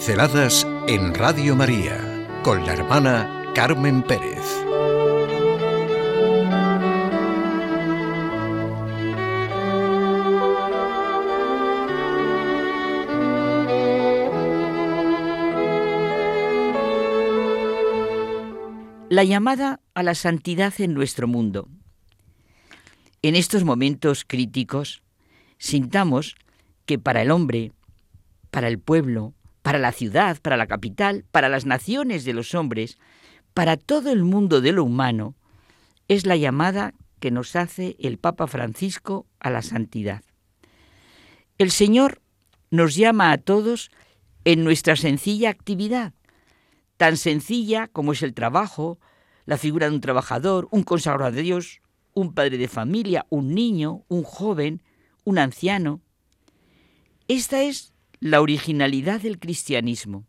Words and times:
Pinceladas 0.00 0.66
en 0.88 1.12
Radio 1.12 1.54
María 1.54 2.26
con 2.42 2.64
la 2.64 2.72
hermana 2.72 3.52
Carmen 3.54 4.02
Pérez. 4.02 4.40
La 19.10 19.22
llamada 19.24 19.80
a 19.92 20.02
la 20.02 20.14
santidad 20.14 20.72
en 20.78 20.94
nuestro 20.94 21.28
mundo. 21.28 21.68
En 23.20 23.36
estos 23.36 23.64
momentos 23.64 24.24
críticos, 24.26 25.02
sintamos 25.58 26.36
que 26.86 26.98
para 26.98 27.20
el 27.20 27.30
hombre, 27.30 27.72
para 28.50 28.68
el 28.68 28.78
pueblo, 28.78 29.34
para 29.62 29.78
la 29.78 29.92
ciudad, 29.92 30.38
para 30.40 30.56
la 30.56 30.66
capital, 30.66 31.24
para 31.30 31.48
las 31.48 31.66
naciones 31.66 32.24
de 32.24 32.32
los 32.32 32.54
hombres, 32.54 32.98
para 33.54 33.76
todo 33.76 34.10
el 34.10 34.24
mundo 34.24 34.60
de 34.60 34.72
lo 34.72 34.84
humano, 34.84 35.34
es 36.08 36.26
la 36.26 36.36
llamada 36.36 36.94
que 37.20 37.30
nos 37.30 37.54
hace 37.56 37.96
el 38.00 38.18
Papa 38.18 38.46
Francisco 38.46 39.26
a 39.38 39.50
la 39.50 39.62
santidad. 39.62 40.22
El 41.58 41.70
Señor 41.70 42.22
nos 42.70 42.94
llama 42.94 43.32
a 43.32 43.38
todos 43.38 43.90
en 44.44 44.64
nuestra 44.64 44.96
sencilla 44.96 45.50
actividad, 45.50 46.14
tan 46.96 47.16
sencilla 47.16 47.88
como 47.88 48.12
es 48.12 48.22
el 48.22 48.34
trabajo, 48.34 48.98
la 49.44 49.58
figura 49.58 49.88
de 49.88 49.94
un 49.94 50.00
trabajador, 50.00 50.68
un 50.70 50.82
consagrado 50.82 51.32
de 51.32 51.42
Dios, 51.42 51.80
un 52.14 52.34
padre 52.34 52.58
de 52.58 52.68
familia, 52.68 53.26
un 53.28 53.54
niño, 53.54 54.04
un 54.08 54.22
joven, 54.22 54.82
un 55.24 55.38
anciano. 55.38 56.00
Esta 57.28 57.62
es 57.62 57.89
la 58.20 58.42
originalidad 58.42 59.22
del 59.22 59.38
cristianismo, 59.38 60.26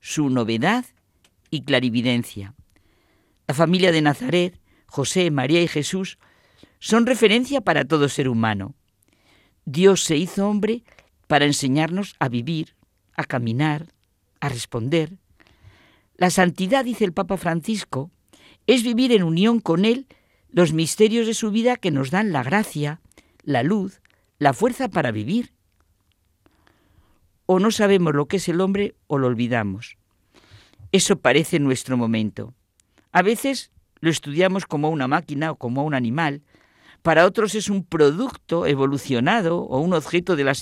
su 0.00 0.28
novedad 0.28 0.84
y 1.50 1.62
clarividencia. 1.62 2.54
La 3.46 3.54
familia 3.54 3.92
de 3.92 4.02
Nazaret, 4.02 4.60
José, 4.86 5.30
María 5.30 5.62
y 5.62 5.68
Jesús 5.68 6.18
son 6.80 7.06
referencia 7.06 7.60
para 7.60 7.84
todo 7.84 8.08
ser 8.08 8.28
humano. 8.28 8.74
Dios 9.64 10.02
se 10.02 10.16
hizo 10.16 10.48
hombre 10.48 10.82
para 11.28 11.44
enseñarnos 11.44 12.16
a 12.18 12.28
vivir, 12.28 12.74
a 13.14 13.22
caminar, 13.22 13.86
a 14.40 14.48
responder. 14.48 15.12
La 16.16 16.30
santidad, 16.30 16.84
dice 16.84 17.04
el 17.04 17.12
Papa 17.12 17.36
Francisco, 17.36 18.10
es 18.66 18.82
vivir 18.82 19.12
en 19.12 19.22
unión 19.22 19.60
con 19.60 19.84
Él 19.84 20.08
los 20.50 20.72
misterios 20.72 21.28
de 21.28 21.34
su 21.34 21.52
vida 21.52 21.76
que 21.76 21.92
nos 21.92 22.10
dan 22.10 22.32
la 22.32 22.42
gracia, 22.42 23.00
la 23.44 23.62
luz, 23.62 24.02
la 24.38 24.52
fuerza 24.52 24.88
para 24.88 25.12
vivir 25.12 25.52
o 27.46 27.58
no 27.58 27.70
sabemos 27.70 28.14
lo 28.14 28.26
que 28.26 28.36
es 28.36 28.48
el 28.48 28.60
hombre 28.60 28.94
o 29.06 29.18
lo 29.18 29.26
olvidamos. 29.26 29.96
Eso 30.92 31.16
parece 31.16 31.58
nuestro 31.58 31.96
momento. 31.96 32.54
A 33.12 33.22
veces 33.22 33.70
lo 34.00 34.10
estudiamos 34.10 34.66
como 34.66 34.90
una 34.90 35.08
máquina 35.08 35.52
o 35.52 35.56
como 35.56 35.84
un 35.84 35.94
animal, 35.94 36.42
para 37.02 37.26
otros 37.26 37.56
es 37.56 37.68
un 37.68 37.84
producto 37.84 38.64
evolucionado 38.66 39.58
o 39.58 39.80
un 39.80 39.92
objeto 39.92 40.36
de 40.36 40.44
la, 40.44 40.52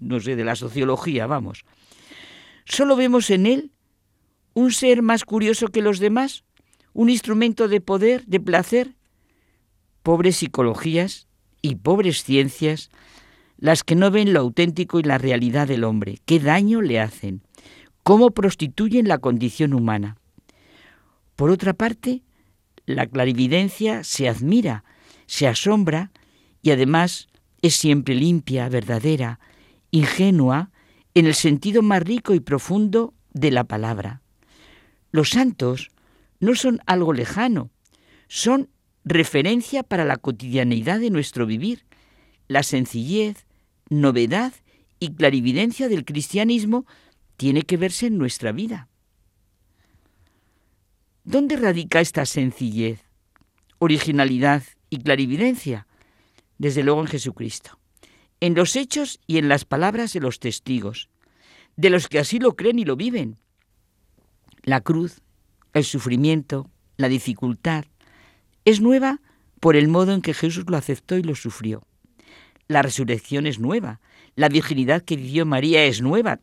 no 0.00 0.20
sé, 0.20 0.36
de 0.36 0.44
la 0.44 0.54
sociología, 0.54 1.26
vamos. 1.26 1.64
Solo 2.66 2.96
vemos 2.96 3.30
en 3.30 3.46
él 3.46 3.72
un 4.52 4.72
ser 4.72 5.02
más 5.02 5.24
curioso 5.24 5.68
que 5.68 5.80
los 5.80 5.98
demás, 5.98 6.44
un 6.92 7.08
instrumento 7.08 7.68
de 7.68 7.80
poder, 7.80 8.24
de 8.26 8.40
placer. 8.40 8.94
Pobres 10.02 10.36
psicologías 10.36 11.28
y 11.62 11.76
pobres 11.76 12.22
ciencias 12.22 12.90
las 13.58 13.84
que 13.84 13.94
no 13.94 14.10
ven 14.10 14.32
lo 14.32 14.40
auténtico 14.40 15.00
y 15.00 15.02
la 15.02 15.18
realidad 15.18 15.66
del 15.68 15.84
hombre, 15.84 16.18
qué 16.26 16.40
daño 16.40 16.82
le 16.82 17.00
hacen, 17.00 17.42
cómo 18.02 18.30
prostituyen 18.30 19.08
la 19.08 19.18
condición 19.18 19.72
humana. 19.72 20.16
Por 21.36 21.50
otra 21.50 21.72
parte, 21.72 22.22
la 22.84 23.06
clarividencia 23.06 24.04
se 24.04 24.28
admira, 24.28 24.84
se 25.26 25.48
asombra 25.48 26.12
y 26.62 26.70
además 26.70 27.28
es 27.62 27.74
siempre 27.74 28.14
limpia, 28.14 28.68
verdadera, 28.68 29.40
ingenua, 29.90 30.70
en 31.14 31.26
el 31.26 31.34
sentido 31.34 31.82
más 31.82 32.02
rico 32.02 32.34
y 32.34 32.40
profundo 32.40 33.14
de 33.32 33.50
la 33.50 33.64
palabra. 33.64 34.20
Los 35.10 35.30
santos 35.30 35.90
no 36.40 36.54
son 36.54 36.80
algo 36.86 37.12
lejano, 37.12 37.70
son 38.28 38.68
referencia 39.04 39.82
para 39.82 40.04
la 40.04 40.16
cotidianeidad 40.16 41.00
de 41.00 41.10
nuestro 41.10 41.46
vivir, 41.46 41.86
la 42.48 42.62
sencillez, 42.62 43.45
novedad 43.88 44.52
y 44.98 45.14
clarividencia 45.14 45.88
del 45.88 46.04
cristianismo 46.04 46.86
tiene 47.36 47.62
que 47.62 47.76
verse 47.76 48.06
en 48.06 48.18
nuestra 48.18 48.52
vida. 48.52 48.88
¿Dónde 51.24 51.56
radica 51.56 52.00
esta 52.00 52.24
sencillez, 52.24 53.00
originalidad 53.78 54.62
y 54.90 54.98
clarividencia? 54.98 55.86
Desde 56.58 56.82
luego 56.82 57.00
en 57.00 57.08
Jesucristo, 57.08 57.78
en 58.40 58.54
los 58.54 58.76
hechos 58.76 59.20
y 59.26 59.38
en 59.38 59.48
las 59.48 59.64
palabras 59.64 60.12
de 60.12 60.20
los 60.20 60.40
testigos, 60.40 61.10
de 61.76 61.90
los 61.90 62.08
que 62.08 62.18
así 62.18 62.38
lo 62.38 62.56
creen 62.56 62.78
y 62.78 62.84
lo 62.84 62.96
viven. 62.96 63.38
La 64.62 64.80
cruz, 64.80 65.20
el 65.74 65.84
sufrimiento, 65.84 66.70
la 66.96 67.08
dificultad, 67.08 67.84
es 68.64 68.80
nueva 68.80 69.20
por 69.60 69.76
el 69.76 69.88
modo 69.88 70.12
en 70.12 70.22
que 70.22 70.32
Jesús 70.32 70.64
lo 70.68 70.76
aceptó 70.76 71.18
y 71.18 71.22
lo 71.22 71.34
sufrió. 71.34 71.86
La 72.68 72.82
resurrección 72.82 73.46
es 73.46 73.58
nueva. 73.58 74.00
La 74.34 74.48
virginidad 74.48 75.02
que 75.02 75.16
vivió 75.16 75.46
María 75.46 75.84
es 75.84 76.02
nueva. 76.02 76.40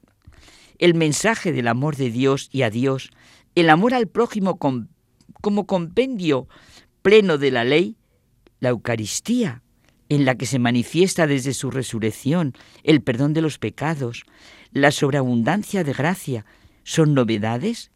El 0.79 0.95
mensaje 0.95 1.51
del 1.51 1.67
amor 1.67 1.95
de 1.95 2.09
Dios 2.09 2.50
y 2.51 2.63
a 2.63 2.69
Dios, 2.69 3.11
el 3.56 3.69
amor 3.69 3.94
al 3.94 4.07
prójimo 4.07 4.57
como 4.57 5.67
compendio 5.67 6.47
pleno 7.01 7.38
de 7.38 7.51
la 7.51 7.63
ley, 7.63 7.97
la 8.59 8.69
Eucaristía, 8.69 9.62
en 10.09 10.25
la 10.25 10.35
que 10.35 10.45
se 10.45 10.59
manifiesta 10.59 11.28
desde 11.28 11.53
su 11.53 11.72
resurrección 11.72 12.53
el 12.83 13.01
perdón 13.01 13.33
de 13.33 13.41
los 13.41 13.57
pecados, 13.57 14.23
la 14.72 14.91
sobreabundancia 14.91 15.83
de 15.83 15.94
gracia, 15.94 16.45
son 16.83 17.13
novedades 17.13 17.91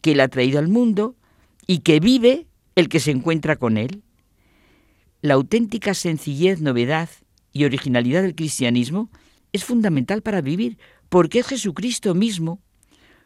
que 0.00 0.12
Él 0.12 0.20
ha 0.20 0.28
traído 0.28 0.58
al 0.58 0.68
mundo 0.68 1.16
y 1.66 1.80
que 1.80 2.00
vive 2.00 2.46
el 2.74 2.88
que 2.88 3.00
se 3.00 3.10
encuentra 3.10 3.56
con 3.56 3.76
Él. 3.76 4.02
La 5.20 5.34
auténtica 5.34 5.94
sencillez, 5.94 6.60
novedad 6.60 7.08
y 7.52 7.64
originalidad 7.64 8.22
del 8.22 8.34
cristianismo 8.34 9.10
es 9.52 9.64
fundamental 9.64 10.22
para 10.22 10.40
vivir, 10.40 10.78
porque 11.08 11.40
es 11.40 11.46
Jesucristo 11.46 12.14
mismo, 12.14 12.60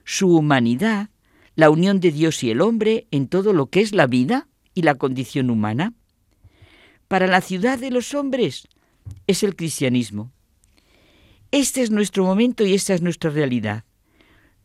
su 0.04 0.36
humanidad, 0.36 1.10
la 1.54 1.70
unión 1.70 2.00
de 2.00 2.12
Dios 2.12 2.42
y 2.42 2.50
el 2.50 2.60
hombre 2.60 3.06
en 3.10 3.28
todo 3.28 3.52
lo 3.52 3.66
que 3.66 3.80
es 3.80 3.92
la 3.92 4.06
vida 4.06 4.48
y 4.74 4.82
la 4.82 4.94
condición 4.94 5.50
humana. 5.50 5.94
Para 7.08 7.26
la 7.26 7.40
ciudad 7.40 7.78
de 7.78 7.90
los 7.90 8.14
hombres 8.14 8.68
es 9.26 9.42
el 9.42 9.54
cristianismo. 9.54 10.32
Este 11.50 11.82
es 11.82 11.90
nuestro 11.90 12.24
momento 12.24 12.64
y 12.64 12.74
esta 12.74 12.94
es 12.94 13.02
nuestra 13.02 13.30
realidad. 13.30 13.84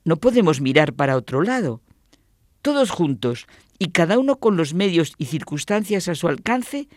No 0.06 0.16
podemos 0.16 0.62
mirar 0.62 0.94
para 0.94 1.17
otro 1.17 1.41
lado. 1.41 1.81
Todos 2.62 2.91
juntos 2.91 3.46
y 3.79 3.90
cada 3.90 4.17
uno 4.17 4.38
con 4.38 4.56
los 4.56 4.73
medios 4.73 5.13
y 5.17 5.25
circunstancias 5.25 6.07
a 6.07 6.16
su 6.16 6.28
alcance, 6.28 6.88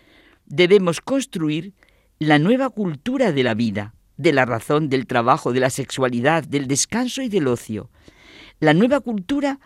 debemos 0.46 1.00
construir 1.00 1.74
la 2.20 2.38
nueva 2.38 2.68
cultura 2.68 3.32
de 3.32 3.42
la 3.42 3.54
vida, 3.54 3.94
de 4.18 4.34
la 4.34 4.44
razón, 4.44 4.90
del 4.90 5.06
trabajo, 5.06 5.54
de 5.54 5.60
la 5.60 5.70
sexualidad, 5.70 6.44
del 6.44 6.66
descanso 6.68 7.22
y 7.22 7.30
del 7.30 7.48
ocio. 7.48 7.90
La 8.60 8.74
nueva 8.74 9.00
cultura 9.00 9.58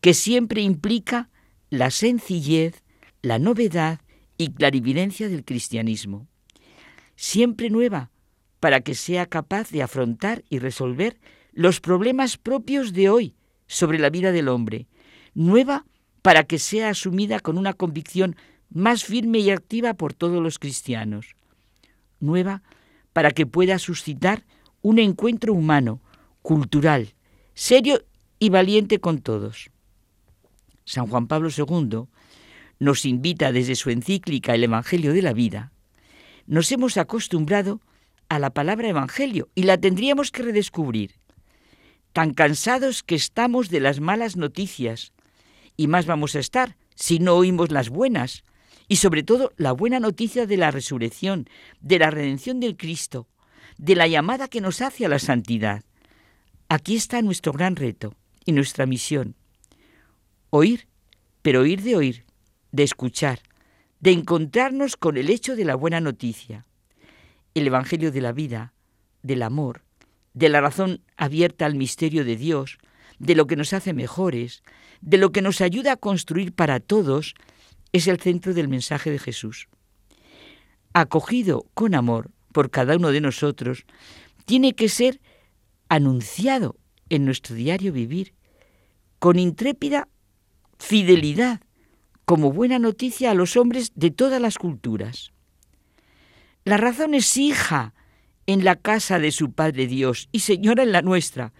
que 0.00 0.14
siempre 0.14 0.60
implica 0.60 1.30
la 1.68 1.90
sencillez, 1.90 2.84
la 3.22 3.40
novedad 3.40 3.98
y 4.38 4.52
clarividencia 4.52 5.28
del 5.28 5.44
cristianismo. 5.44 6.28
Siempre 7.16 7.70
nueva 7.70 8.12
para 8.60 8.82
que 8.82 8.94
sea 8.94 9.26
capaz 9.26 9.72
de 9.72 9.82
afrontar 9.82 10.44
y 10.48 10.60
resolver 10.60 11.18
los 11.52 11.80
problemas 11.80 12.36
propios 12.36 12.92
de 12.92 13.08
hoy 13.08 13.34
sobre 13.66 13.98
la 13.98 14.10
vida 14.10 14.30
del 14.30 14.46
hombre. 14.46 14.86
Nueva 15.34 15.86
para 16.22 16.44
que 16.44 16.60
sea 16.60 16.90
asumida 16.90 17.40
con 17.40 17.58
una 17.58 17.72
convicción 17.72 18.36
más 18.70 19.02
firme 19.02 19.40
y 19.40 19.50
activa 19.50 19.94
por 19.94 20.14
todos 20.14 20.40
los 20.40 20.60
cristianos 20.60 21.34
nueva 22.20 22.62
para 23.12 23.30
que 23.30 23.46
pueda 23.46 23.78
suscitar 23.78 24.44
un 24.82 24.98
encuentro 24.98 25.52
humano, 25.52 26.00
cultural, 26.42 27.14
serio 27.54 28.04
y 28.38 28.50
valiente 28.50 29.00
con 29.00 29.20
todos. 29.20 29.70
San 30.84 31.06
Juan 31.08 31.26
Pablo 31.26 31.48
II 31.48 32.06
nos 32.78 33.04
invita 33.04 33.52
desde 33.52 33.74
su 33.74 33.90
encíclica 33.90 34.54
El 34.54 34.64
Evangelio 34.64 35.12
de 35.12 35.22
la 35.22 35.32
Vida. 35.32 35.72
Nos 36.46 36.70
hemos 36.70 36.96
acostumbrado 36.96 37.80
a 38.28 38.38
la 38.38 38.50
palabra 38.50 38.88
Evangelio 38.88 39.48
y 39.54 39.62
la 39.62 39.78
tendríamos 39.78 40.30
que 40.30 40.42
redescubrir. 40.42 41.14
Tan 42.12 42.34
cansados 42.34 43.02
que 43.02 43.14
estamos 43.14 43.68
de 43.68 43.80
las 43.80 44.00
malas 44.00 44.36
noticias, 44.36 45.12
y 45.76 45.88
más 45.88 46.06
vamos 46.06 46.34
a 46.34 46.38
estar 46.38 46.76
si 46.94 47.18
no 47.18 47.34
oímos 47.34 47.70
las 47.70 47.88
buenas, 47.90 48.44
y 48.88 48.96
sobre 48.96 49.22
todo 49.22 49.52
la 49.56 49.72
buena 49.72 50.00
noticia 50.00 50.46
de 50.46 50.56
la 50.56 50.70
resurrección, 50.70 51.48
de 51.80 51.98
la 51.98 52.10
redención 52.10 52.60
del 52.60 52.76
Cristo, 52.76 53.28
de 53.78 53.96
la 53.96 54.06
llamada 54.06 54.48
que 54.48 54.60
nos 54.60 54.80
hace 54.80 55.04
a 55.04 55.08
la 55.08 55.18
santidad. 55.18 55.82
Aquí 56.68 56.96
está 56.96 57.22
nuestro 57.22 57.52
gran 57.52 57.76
reto 57.76 58.14
y 58.44 58.52
nuestra 58.52 58.86
misión. 58.86 59.34
Oír, 60.50 60.86
pero 61.42 61.60
oír 61.60 61.82
de 61.82 61.96
oír, 61.96 62.24
de 62.72 62.82
escuchar, 62.82 63.40
de 64.00 64.12
encontrarnos 64.12 64.96
con 64.96 65.16
el 65.16 65.30
hecho 65.30 65.56
de 65.56 65.64
la 65.64 65.74
buena 65.74 66.00
noticia. 66.00 66.64
El 67.54 67.66
Evangelio 67.66 68.12
de 68.12 68.20
la 68.20 68.32
vida, 68.32 68.72
del 69.22 69.42
amor, 69.42 69.82
de 70.34 70.48
la 70.48 70.60
razón 70.60 71.02
abierta 71.16 71.66
al 71.66 71.74
misterio 71.74 72.24
de 72.24 72.36
Dios, 72.36 72.78
de 73.18 73.34
lo 73.34 73.46
que 73.46 73.56
nos 73.56 73.72
hace 73.72 73.94
mejores, 73.94 74.62
de 75.00 75.18
lo 75.18 75.32
que 75.32 75.42
nos 75.42 75.60
ayuda 75.60 75.92
a 75.92 75.96
construir 75.96 76.52
para 76.52 76.80
todos, 76.80 77.34
es 77.92 78.08
el 78.08 78.20
centro 78.20 78.54
del 78.54 78.68
mensaje 78.68 79.10
de 79.10 79.18
Jesús. 79.18 79.68
Acogido 80.92 81.66
con 81.74 81.94
amor 81.94 82.30
por 82.52 82.70
cada 82.70 82.96
uno 82.96 83.10
de 83.10 83.20
nosotros, 83.20 83.84
tiene 84.46 84.74
que 84.74 84.88
ser 84.88 85.20
anunciado 85.88 86.76
en 87.10 87.24
nuestro 87.24 87.54
diario 87.54 87.92
vivir 87.92 88.34
con 89.18 89.38
intrépida 89.38 90.08
fidelidad 90.78 91.60
como 92.24 92.52
buena 92.52 92.78
noticia 92.78 93.30
a 93.30 93.34
los 93.34 93.56
hombres 93.56 93.92
de 93.94 94.10
todas 94.10 94.40
las 94.40 94.58
culturas. 94.58 95.32
La 96.64 96.76
razón 96.76 97.14
es 97.14 97.36
hija 97.36 97.94
en 98.46 98.64
la 98.64 98.76
casa 98.76 99.18
de 99.18 99.32
su 99.32 99.52
Padre 99.52 99.86
Dios 99.86 100.28
y 100.32 100.40
señora 100.40 100.82
en 100.82 100.92
la 100.92 101.02
nuestra. 101.02 101.52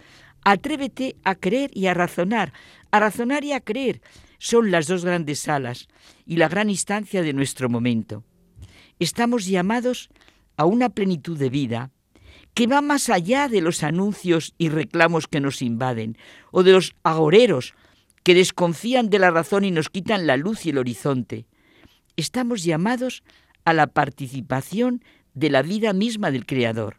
Atrévete 0.43 1.15
a 1.23 1.35
creer 1.35 1.71
y 1.73 1.87
a 1.87 1.93
razonar. 1.93 2.53
A 2.91 2.99
razonar 2.99 3.43
y 3.43 3.53
a 3.53 3.61
creer 3.61 4.01
son 4.37 4.71
las 4.71 4.87
dos 4.87 5.03
grandes 5.05 5.39
salas 5.39 5.87
y 6.25 6.37
la 6.37 6.47
gran 6.47 6.69
instancia 6.69 7.21
de 7.21 7.33
nuestro 7.33 7.69
momento. 7.69 8.23
Estamos 8.99 9.45
llamados 9.45 10.09
a 10.57 10.65
una 10.65 10.89
plenitud 10.89 11.37
de 11.37 11.49
vida 11.49 11.91
que 12.53 12.65
va 12.65 12.81
más 12.81 13.09
allá 13.09 13.47
de 13.47 13.61
los 13.61 13.83
anuncios 13.83 14.55
y 14.57 14.69
reclamos 14.69 15.27
que 15.27 15.39
nos 15.39 15.61
invaden, 15.61 16.17
o 16.51 16.63
de 16.63 16.71
los 16.71 16.95
agoreros 17.03 17.75
que 18.23 18.33
desconfían 18.33 19.11
de 19.11 19.19
la 19.19 19.29
razón 19.29 19.63
y 19.63 19.69
nos 19.69 19.89
quitan 19.89 20.25
la 20.25 20.37
luz 20.37 20.65
y 20.65 20.71
el 20.71 20.79
horizonte. 20.79 21.45
Estamos 22.15 22.63
llamados 22.63 23.23
a 23.63 23.73
la 23.73 23.85
participación 23.85 25.03
de 25.35 25.51
la 25.51 25.61
vida 25.61 25.93
misma 25.93 26.31
del 26.31 26.47
Creador. 26.47 26.97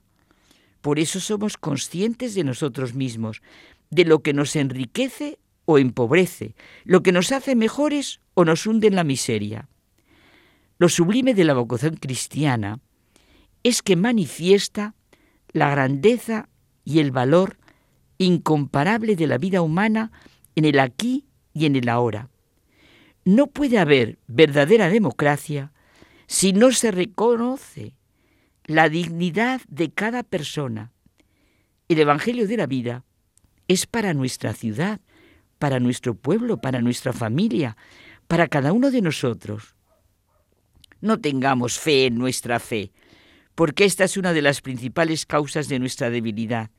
Por 0.81 1.01
eso 1.01 1.19
somos 1.19 1.57
conscientes 1.57 2.37
de 2.37 2.45
nosotros 2.45 2.95
mismos, 2.95 3.43
de 3.91 4.05
lo 4.05 4.21
que 4.21 4.33
nos 4.33 4.55
enriquece 4.55 5.41
o 5.71 5.77
empobrece, 5.77 6.55
lo 6.85 7.03
que 7.03 7.13
nos 7.13 7.31
hace 7.31 7.55
mejores 7.55 8.21
o 8.33 8.47
nos 8.47 8.67
hunde 8.67 8.87
en 8.87 8.97
la 8.97 9.05
miseria. 9.05 9.69
Lo 10.79 10.89
sublime 10.89 11.35
de 11.35 11.45
la 11.45 11.53
vocación 11.53 11.97
cristiana 11.97 12.81
es 13.63 13.83
que 13.83 13.95
manifiesta 13.95 14.95
la 15.53 15.69
grandeza 15.69 16.49
y 16.87 17.01
el 17.01 17.11
valor 17.11 17.59
incomparable 18.17 19.15
de 19.15 19.27
la 19.27 19.37
vida 19.37 19.61
humana 19.61 20.11
en 20.57 20.65
el 20.65 20.81
aquí 20.81 21.27
y 21.53 21.67
en 21.67 21.77
el 21.77 21.91
ahora. 21.91 22.31
No 23.27 23.49
puede 23.49 23.79
haber 23.79 24.19
verdadera 24.27 24.89
democracia 24.89 25.75
si 26.27 26.55
no 26.55 26.73
se 26.73 26.93
reconoce 26.93 27.93
la 28.65 28.89
dignidad 28.89 29.61
de 29.69 29.91
cada 29.91 30.23
persona. 30.23 30.93
El 31.89 31.99
Evangelio 31.99 32.49
de 32.49 32.57
la 32.57 32.67
vida 32.67 33.05
es 33.67 33.85
para 33.85 34.15
nuestra 34.15 34.55
ciudad, 34.55 35.03
para 35.59 35.81
nuestro 35.81 36.15
pueblo, 36.15 36.61
para 36.61 36.81
nuestra 36.81 37.13
familia, 37.13 37.77
para 38.27 38.49
cada 38.49 38.73
uno 38.73 38.91
de 38.91 39.03
nosotros. 39.03 39.75
No 41.01 41.19
tengamos 41.21 41.79
fe 41.79 42.07
en 42.07 42.19
nuestra 42.19 42.59
fe, 42.59 42.93
porque 43.55 43.85
esta 43.85 44.05
es 44.05 44.17
una 44.17 44.33
de 44.33 44.43
las 44.43 44.61
principales 44.61 45.27
causas 45.27 45.69
de 45.69 45.79
nuestra 45.79 46.11
debilidad. 46.11 46.71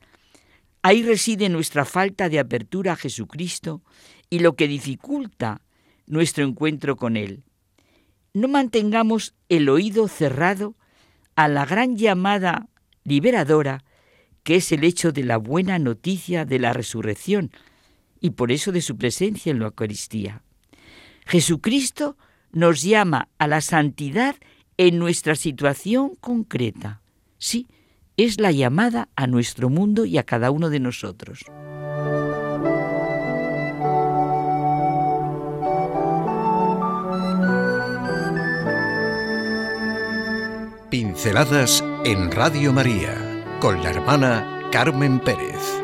Ahí 0.82 1.04
reside 1.04 1.50
nuestra 1.50 1.86
falta 1.86 2.30
de 2.30 2.40
apertura 2.40 2.94
a 2.94 2.96
Jesucristo 2.96 3.84
y 4.30 4.40
lo 4.40 4.56
que 4.56 4.68
dificulta 4.68 5.62
nuestro 6.08 6.46
encuentro 6.46 6.96
con 6.96 7.18
Él. 7.18 7.44
No 8.34 8.48
mantengamos 8.48 9.36
el 9.50 9.70
oído 9.70 10.08
cerrado 10.08 10.76
a 11.36 11.48
la 11.48 11.66
gran 11.66 11.98
llamada 11.98 12.68
liberadora 13.04 13.84
que 14.44 14.56
es 14.56 14.72
el 14.72 14.84
hecho 14.84 15.12
de 15.12 15.24
la 15.24 15.38
buena 15.38 15.80
noticia 15.80 16.46
de 16.46 16.60
la 16.60 16.74
resurrección 16.74 17.52
y 18.22 18.32
por 18.32 18.52
eso 18.52 18.72
de 18.72 18.82
su 18.82 18.98
presencia 18.98 19.52
en 19.52 19.60
la 19.60 19.66
Eucaristía. 19.66 20.44
Jesucristo 21.26 22.18
nos 22.52 22.82
llama 22.82 23.30
a 23.38 23.48
la 23.48 23.62
santidad 23.62 24.36
en 24.78 24.98
nuestra 24.98 25.36
situación 25.36 26.16
concreta. 26.20 27.02
Sí, 27.38 27.68
es 28.18 28.40
la 28.40 28.52
llamada 28.52 29.10
a 29.16 29.28
nuestro 29.28 29.70
mundo 29.70 30.06
y 30.06 30.18
a 30.18 30.24
cada 30.24 30.52
uno 30.52 30.70
de 30.70 30.80
nosotros. 30.80 31.46
Pinceladas 40.90 41.84
en 42.04 42.32
Radio 42.32 42.74
María 42.74 43.16
con 43.60 43.84
la 43.84 43.92
hermana 43.92 44.70
Carmen 44.72 45.20
Pérez. 45.20 45.79